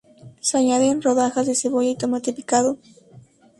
Se 0.39 0.57
añaden 0.57 1.03
rodajas 1.03 1.45
de 1.45 1.53
cebolla 1.53 1.89
y 1.91 1.95
tomate 1.95 2.33
picado. 2.33 2.79